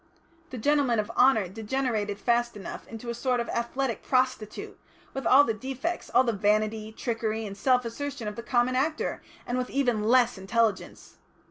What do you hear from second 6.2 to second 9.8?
the vanity, trickery, and self assertion of the common actor, and with